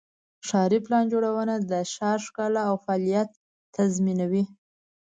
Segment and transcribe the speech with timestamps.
[0.47, 3.29] ښاري پلان جوړونه د ښار ښکلا او فعالیت
[3.75, 4.43] تضمینوي.